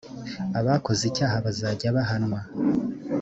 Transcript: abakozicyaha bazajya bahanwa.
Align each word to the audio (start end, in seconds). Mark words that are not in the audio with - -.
abakozicyaha 0.59 1.35
bazajya 1.45 1.87
bahanwa. 1.97 2.39